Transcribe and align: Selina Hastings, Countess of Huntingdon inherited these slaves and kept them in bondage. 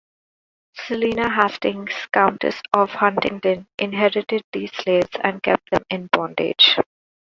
Selina 0.73 1.29
Hastings, 1.29 1.93
Countess 2.11 2.59
of 2.73 2.89
Huntingdon 2.89 3.67
inherited 3.77 4.41
these 4.51 4.71
slaves 4.75 5.11
and 5.23 5.43
kept 5.43 5.69
them 5.69 5.83
in 5.91 6.07
bondage. 6.11 6.79